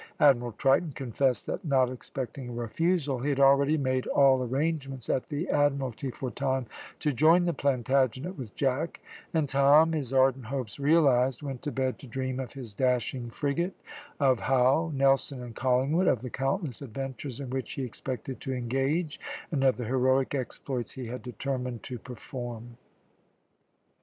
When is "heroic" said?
19.85-20.33